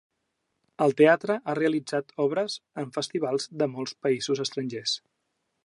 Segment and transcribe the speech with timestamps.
[0.85, 2.55] El teatre ha realitzat obres
[2.85, 4.97] en festivals de molts països estrangers.